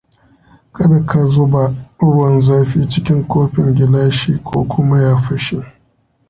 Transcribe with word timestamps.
Kada 0.75 0.99
ka 1.09 1.21
zuba 1.31 1.63
ruwan 2.05 2.39
zafi 2.47 2.87
cikin 2.89 3.23
kofin 3.27 3.73
gilashi 3.75 4.31
ko 4.45 4.63
kuma 4.71 4.95
ya 5.03 5.15
fashe. 5.25 5.59